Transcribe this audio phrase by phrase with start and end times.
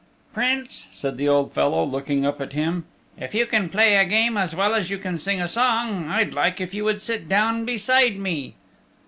[0.33, 2.85] "Prince," said the old fellow looking up at him,
[3.19, 6.33] "if you can play a game as well as you can sing a song, I'd
[6.33, 8.55] like if you would sit down beside me."